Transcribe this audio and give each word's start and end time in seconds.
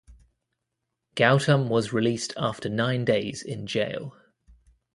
Gautam 1.15 1.67
was 1.69 1.93
released 1.93 2.33
after 2.35 2.69
nine 2.69 3.05
days 3.05 3.43
in 3.43 3.67
jail. 3.67 4.17